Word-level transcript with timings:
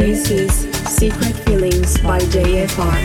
This 0.00 0.30
is 0.30 0.50
Secret 0.88 1.36
Feelings 1.44 1.98
by 2.00 2.20
JFR. 2.20 2.96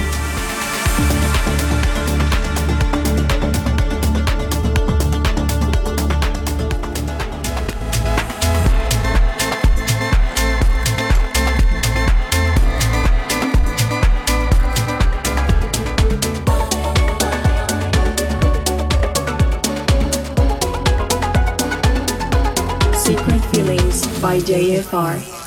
Secret 22.96 23.42
Feelings 23.52 24.22
by 24.22 24.40
JFR. 24.40 25.45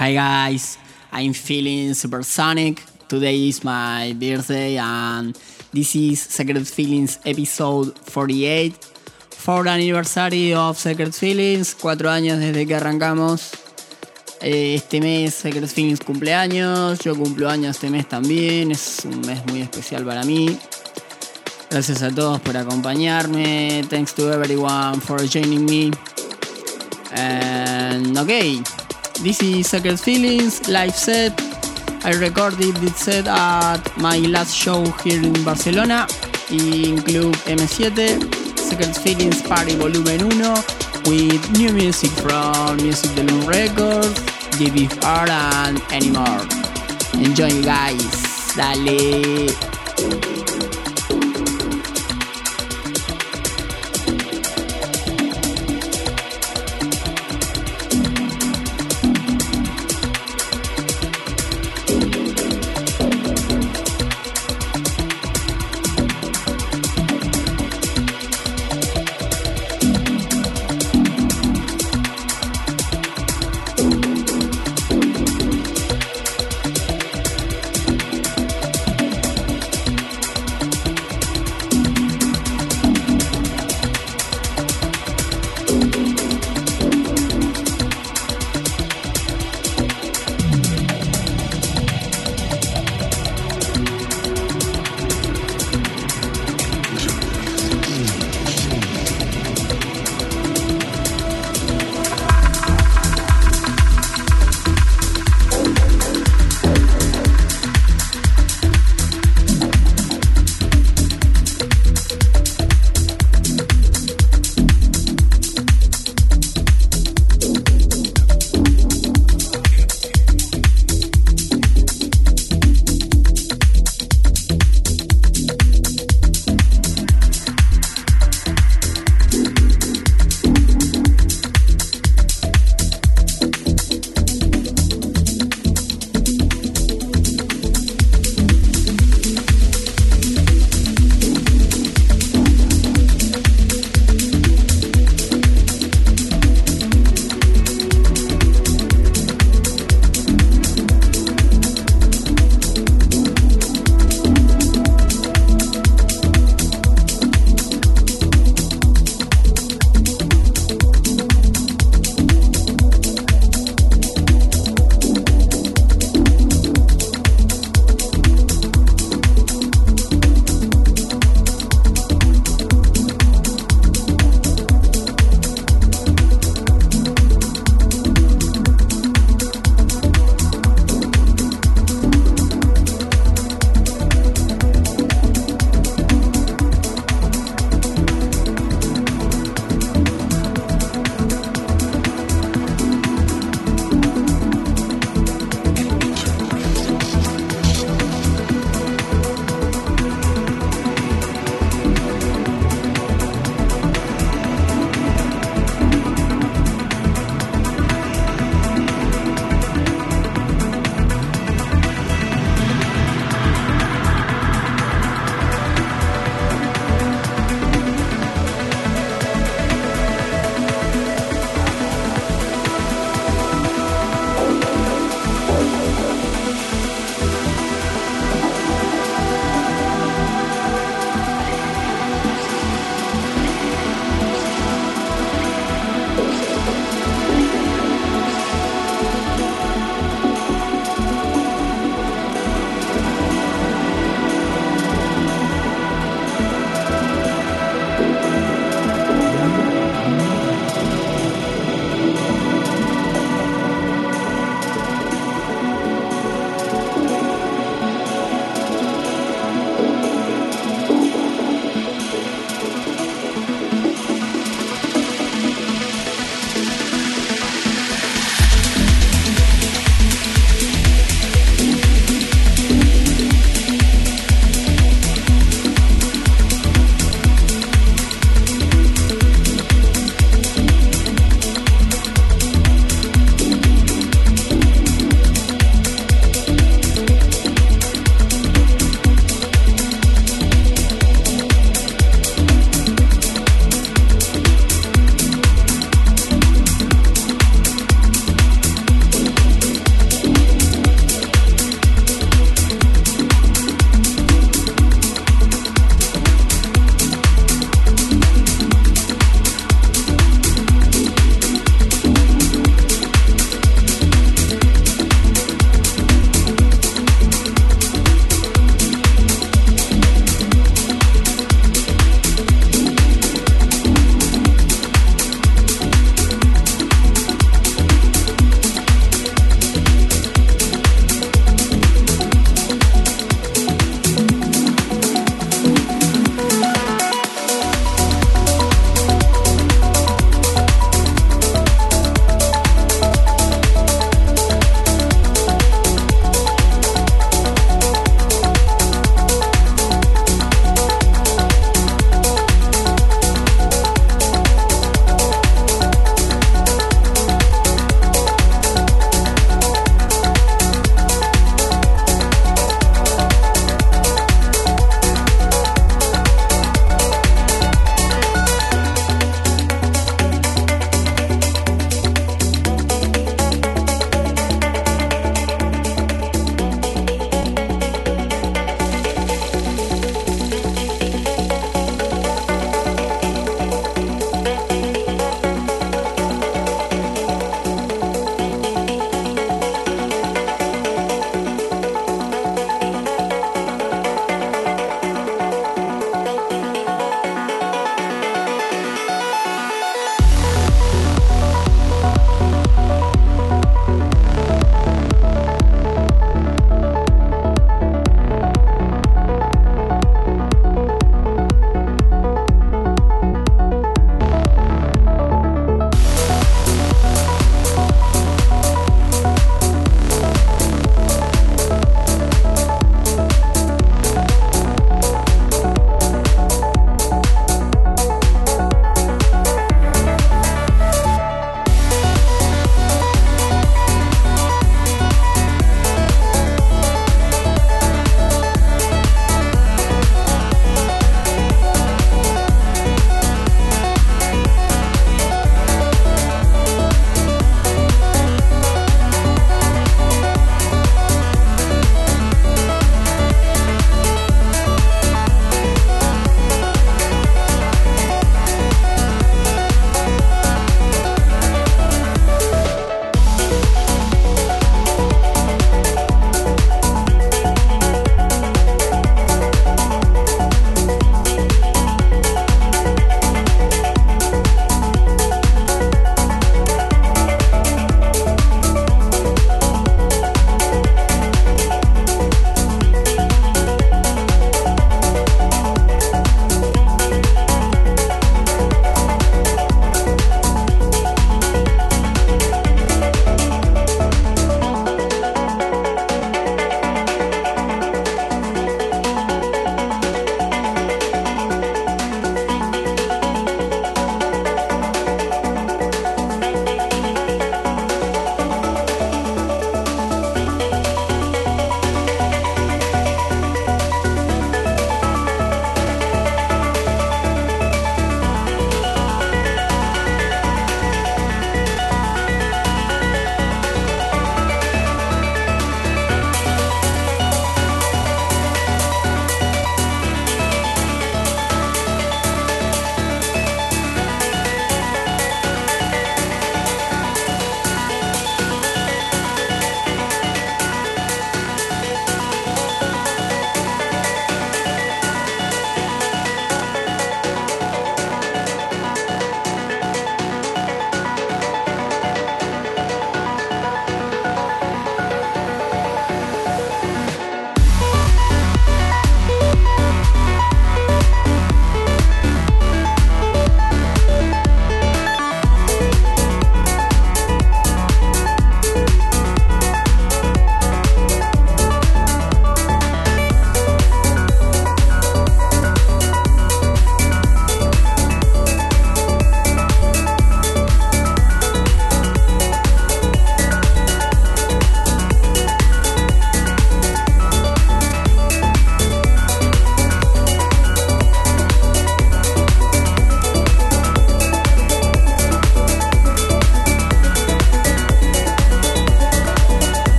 Hi 0.00 0.14
guys, 0.14 0.78
I'm 1.12 1.34
feeling 1.34 1.92
supersonic. 1.92 2.82
Today 3.06 3.48
is 3.48 3.62
my 3.62 4.14
birthday 4.14 4.78
and 4.78 5.38
this 5.74 5.94
is 5.94 6.22
Secret 6.22 6.66
Feelings 6.66 7.18
episode 7.26 7.92
48. 8.08 8.82
For 9.28 9.68
anniversary 9.68 10.54
of 10.54 10.78
Secret 10.78 11.12
Feelings, 11.12 11.74
cuatro 11.74 12.08
años 12.08 12.38
desde 12.38 12.66
que 12.66 12.76
arrancamos. 12.76 13.50
Eh, 14.40 14.76
Este 14.76 15.02
mes 15.02 15.34
Secret 15.34 15.68
Feelings 15.68 16.00
cumpleaños, 16.00 17.00
yo 17.00 17.14
cumplo 17.14 17.50
años 17.50 17.76
este 17.76 17.90
mes 17.90 18.08
también, 18.08 18.70
es 18.70 19.00
un 19.04 19.20
mes 19.20 19.44
muy 19.48 19.60
especial 19.60 20.06
para 20.06 20.24
mí. 20.24 20.58
Gracias 21.68 22.02
a 22.02 22.10
todos 22.10 22.40
por 22.40 22.56
acompañarme. 22.56 23.84
Thanks 23.90 24.14
to 24.14 24.32
everyone 24.32 24.98
for 24.98 25.20
joining 25.28 25.66
me. 25.66 25.90
And 27.12 28.16
okay, 28.16 28.62
this 29.22 29.42
is 29.42 29.68
Secret 29.68 30.00
Feelings 30.00 30.68
live 30.68 30.94
set. 30.94 31.38
I 32.04 32.12
recorded 32.12 32.74
this 32.76 32.96
set 32.96 33.26
at 33.26 33.96
my 33.98 34.18
last 34.18 34.54
show 34.54 34.84
here 35.02 35.22
in 35.22 35.32
Barcelona 35.44 36.06
in 36.50 37.02
Club 37.02 37.34
M7, 37.44 38.58
Secret 38.58 38.96
Feelings 38.96 39.42
Party 39.42 39.74
Volumen 39.76 40.28
1 40.28 40.40
with 41.04 41.58
new 41.58 41.72
music 41.72 42.10
from 42.10 42.76
Music 42.78 43.14
Balloon 43.14 43.46
Records, 43.46 44.14
DBR 44.56 45.28
and 45.28 45.80
anymore. 45.92 46.46
Enjoy 47.14 47.50
guys, 47.62 48.54
dale. 48.56 50.39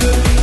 good. 0.00 0.37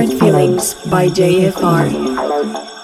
Secret 0.00 0.18
Feelings 0.18 0.74
by 0.86 1.08
JFR. 1.08 2.79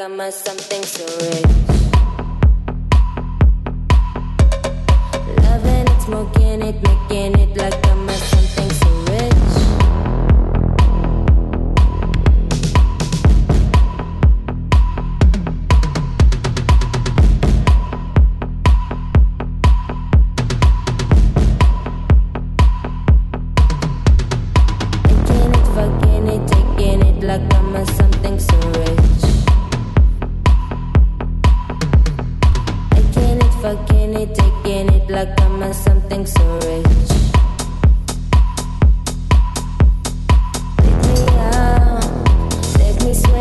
cama 0.00 0.32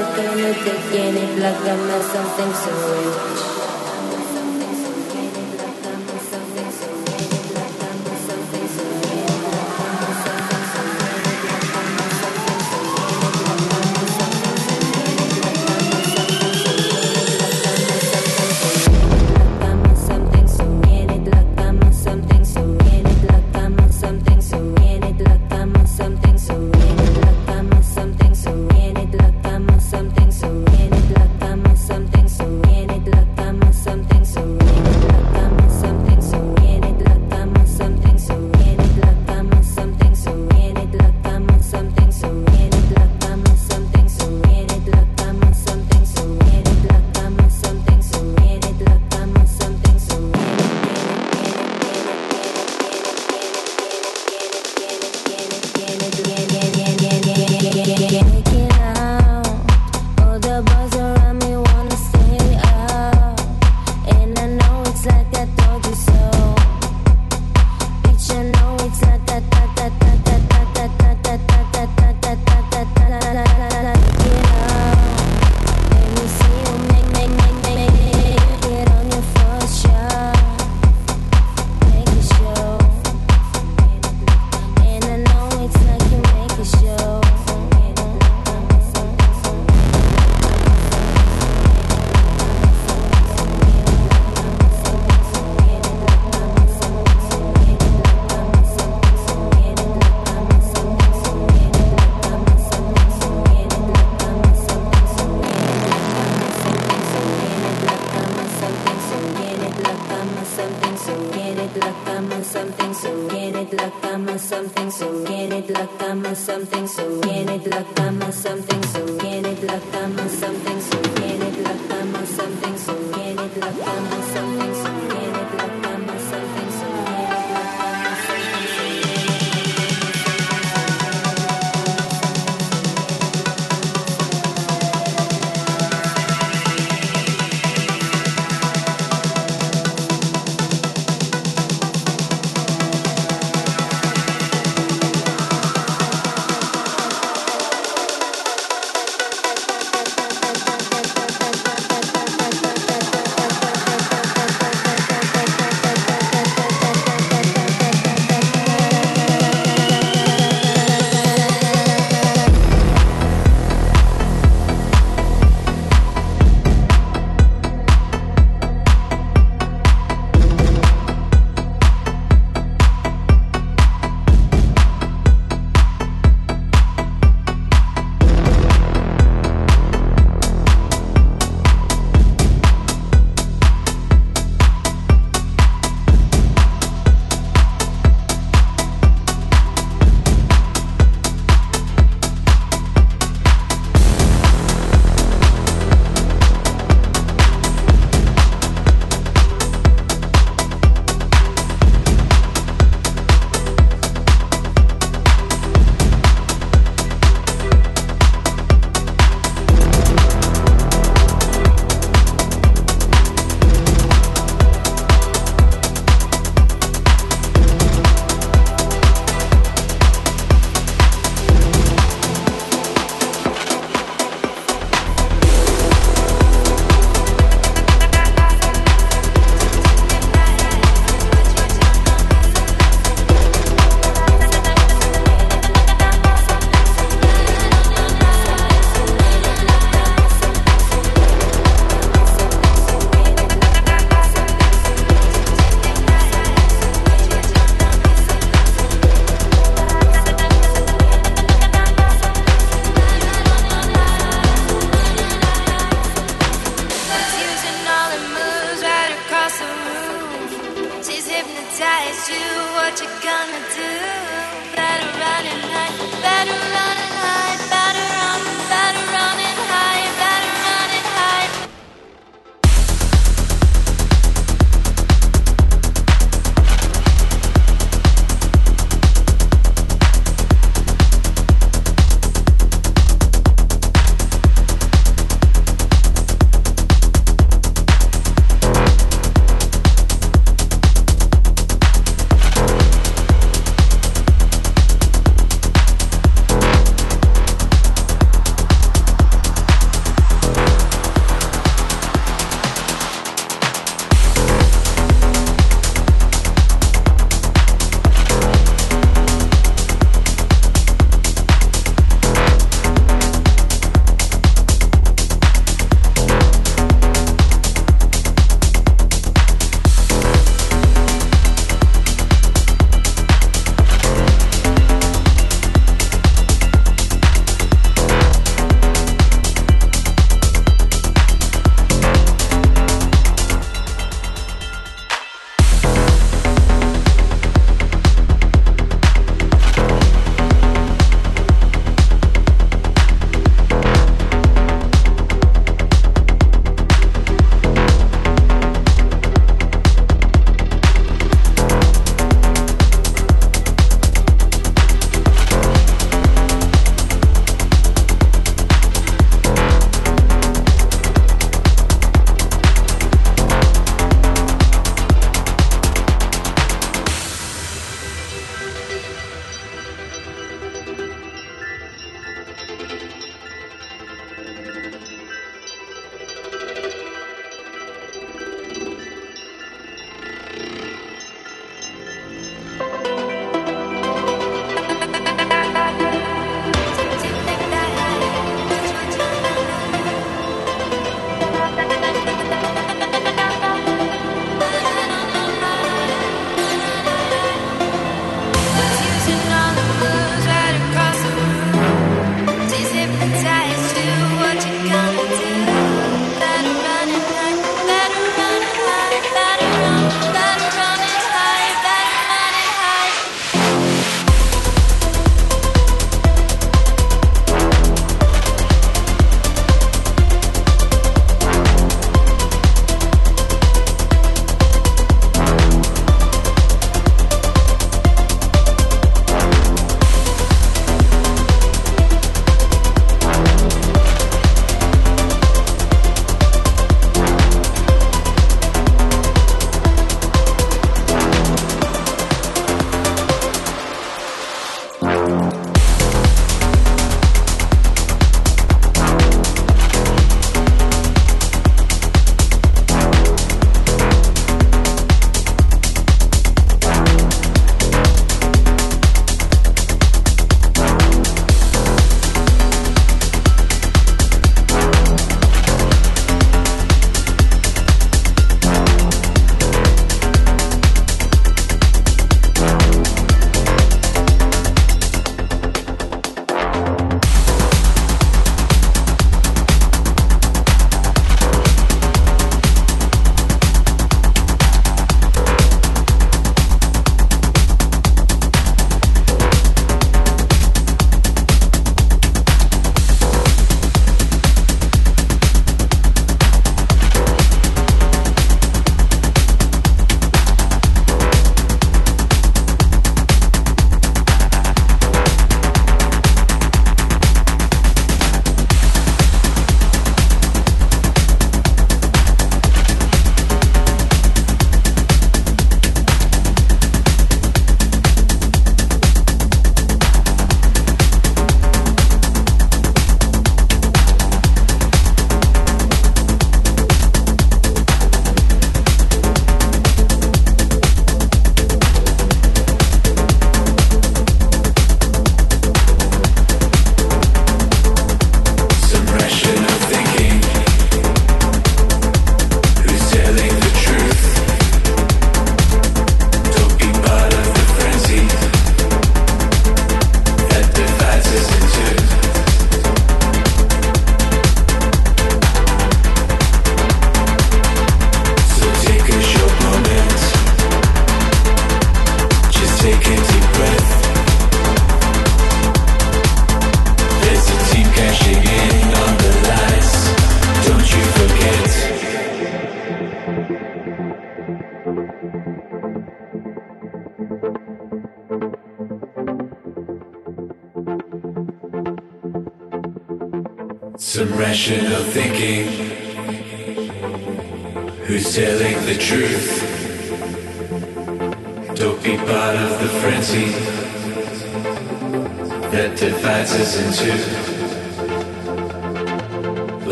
like 0.00 0.18
an 0.18 0.40
addict 0.40 0.94
in 0.94 1.16
it, 1.16 1.38
like 1.38 1.60
I'm 1.68 1.86
met 1.86 2.02
something 2.02 2.52
so 2.54 2.72
rich. 2.92 3.49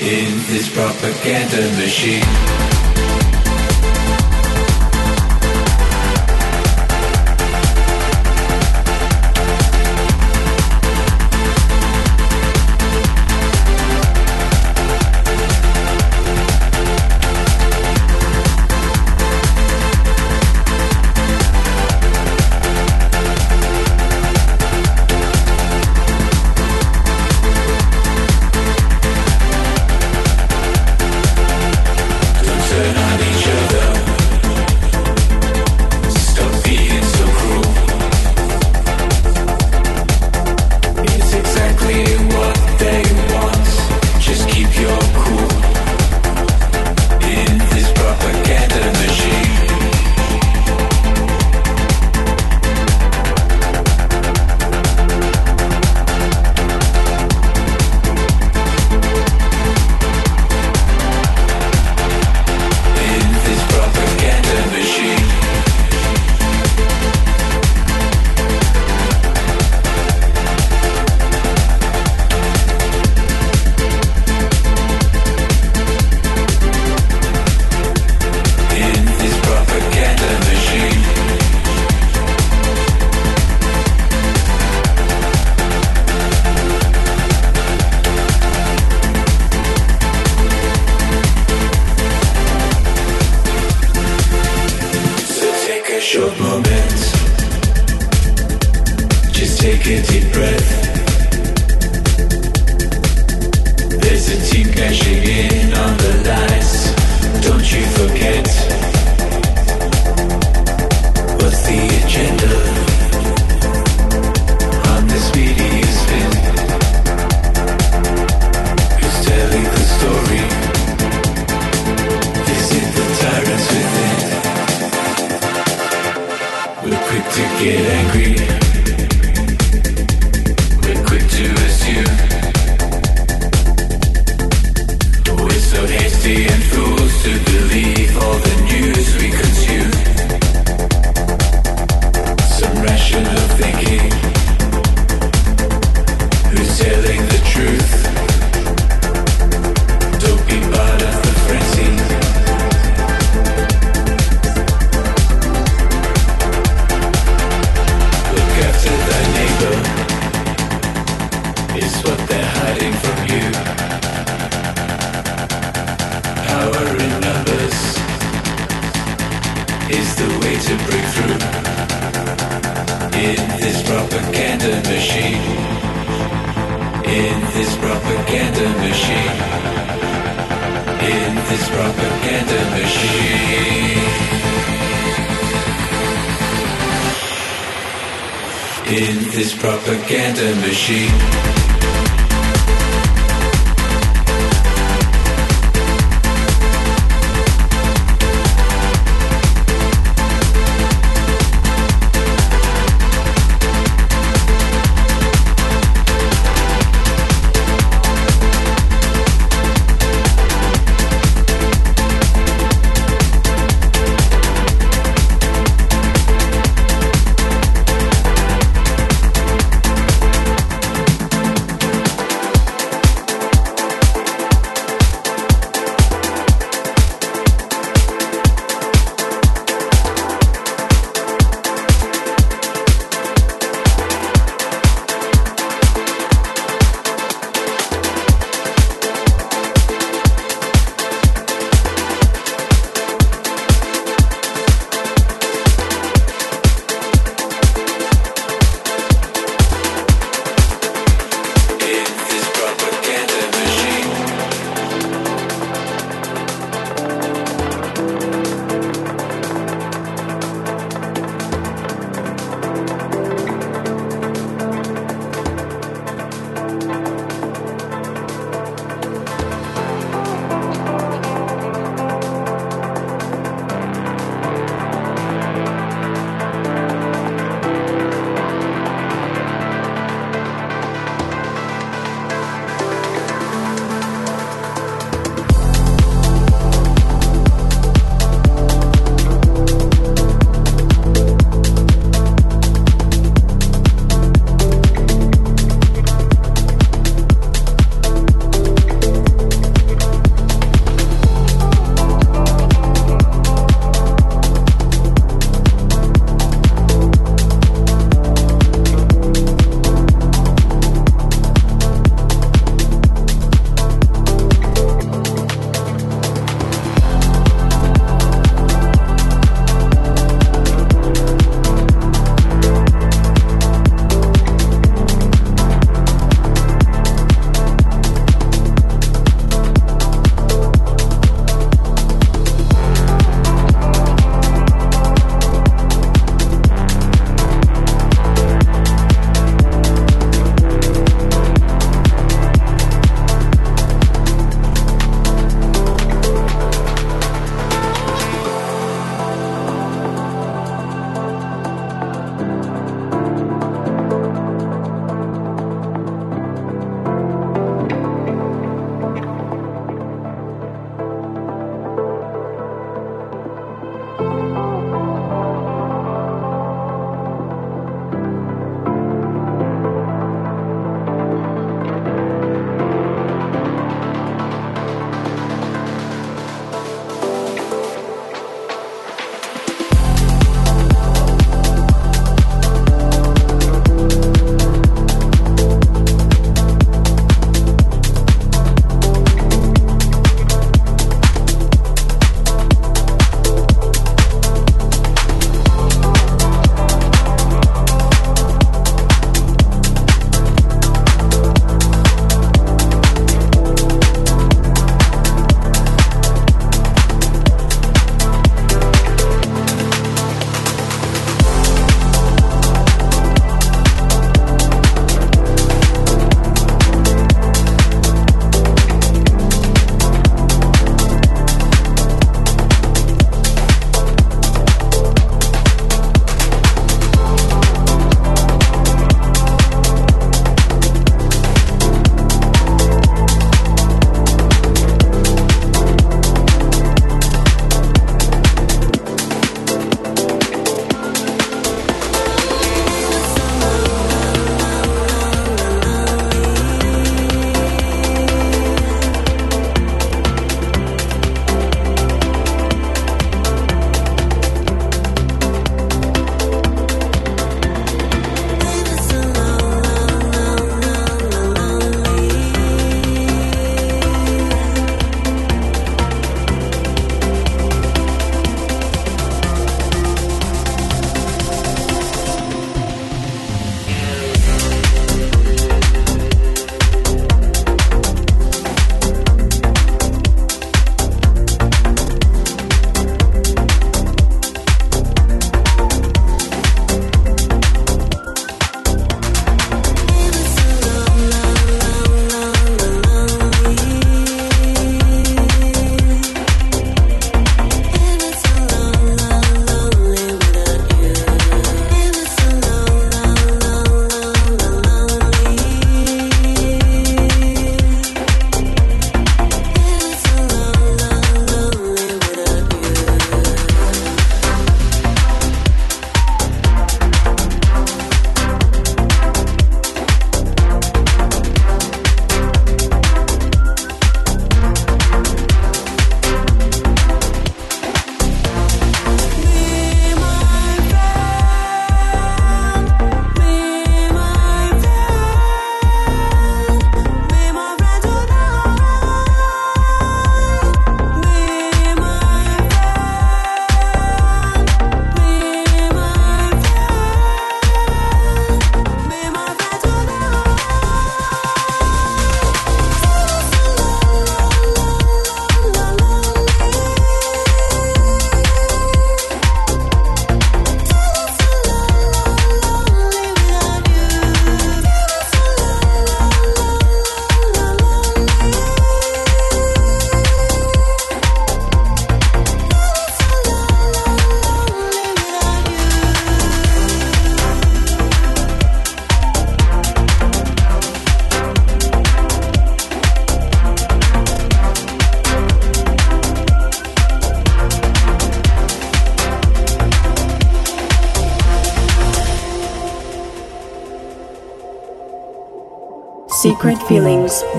In 0.00 0.42
this 0.48 0.68
propaganda 0.74 1.62
machine. 1.78 2.61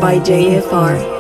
By 0.03 0.19
JFR. 0.19 1.12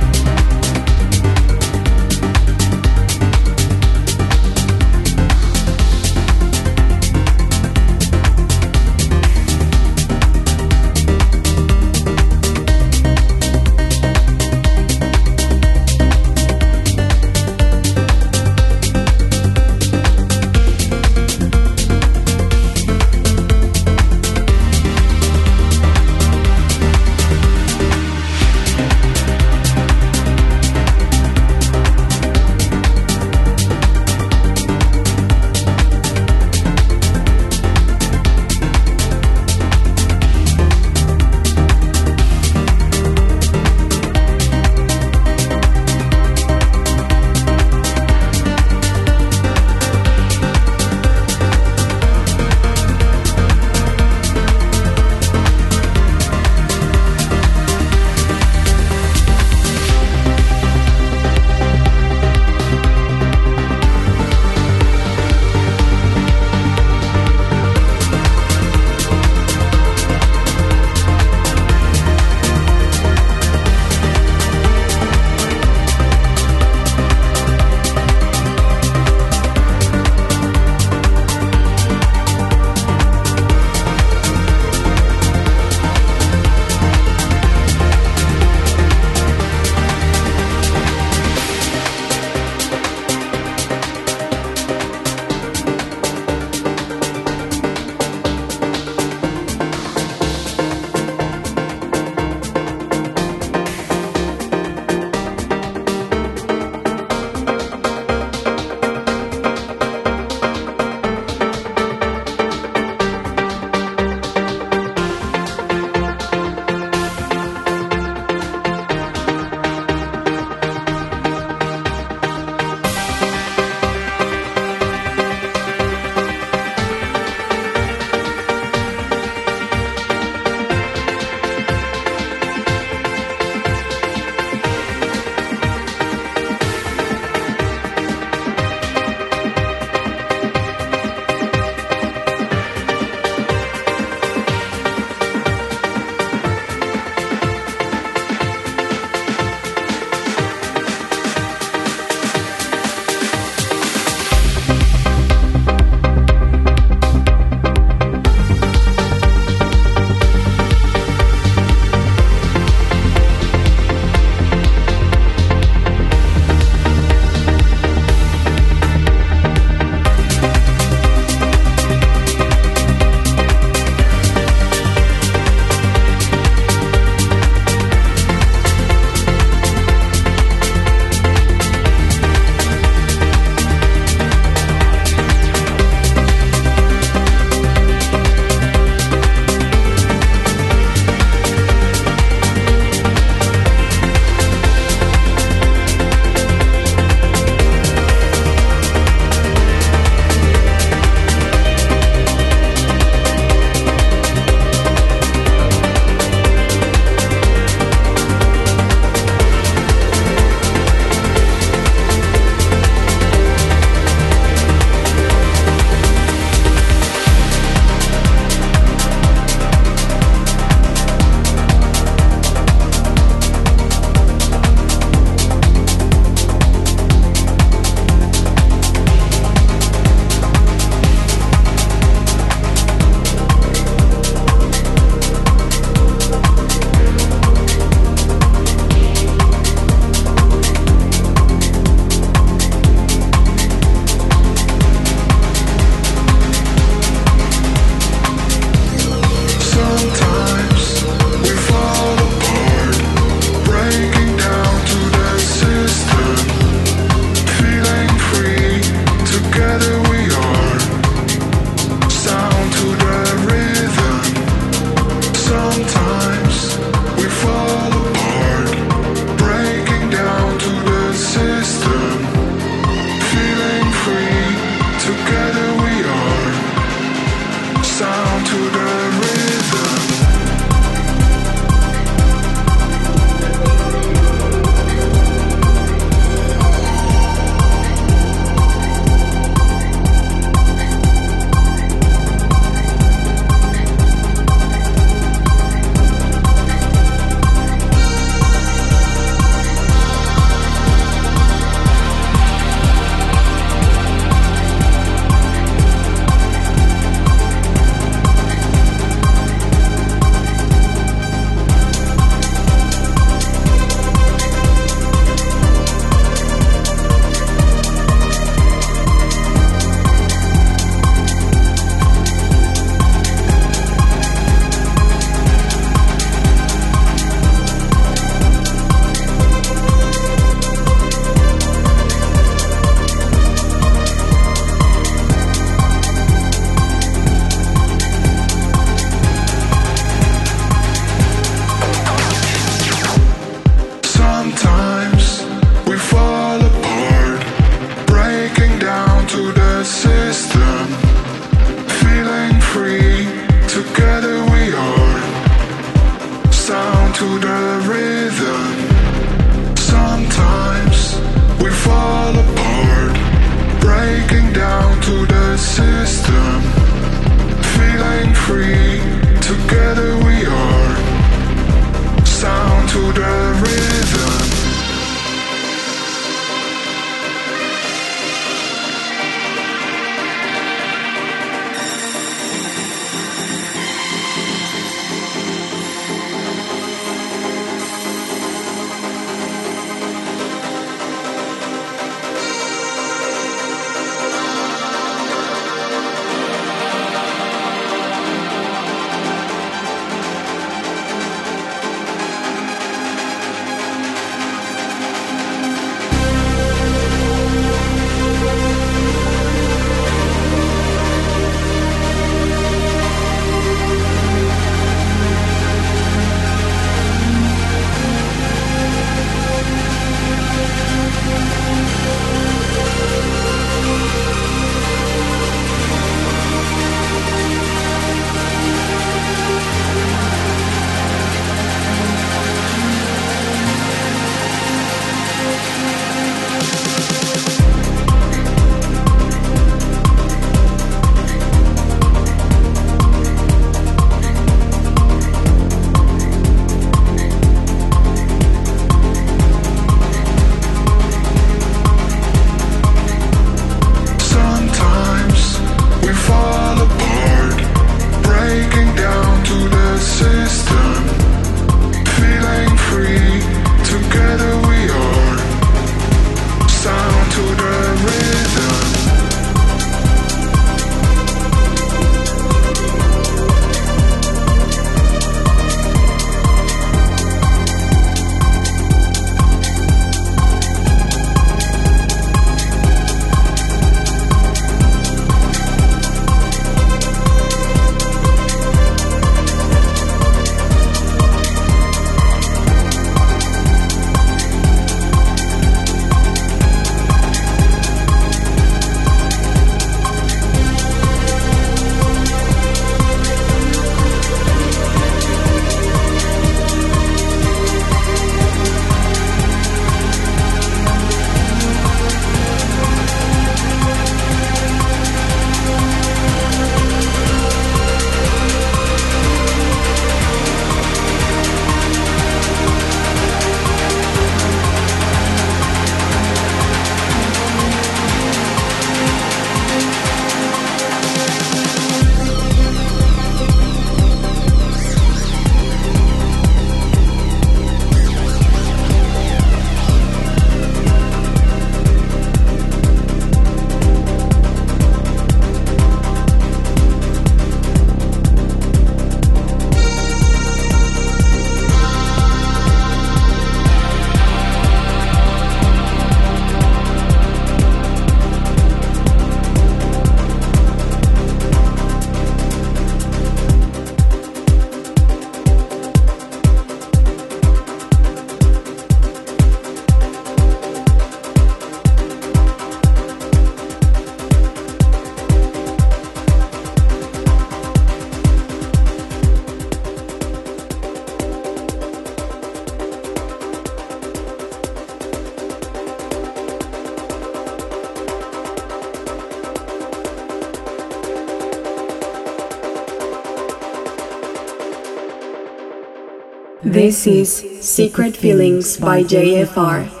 This 596.81 597.05
is 597.05 597.29
Secret 597.61 598.17
Feelings 598.17 598.75
by 598.77 599.03
JFR. 599.03 600.00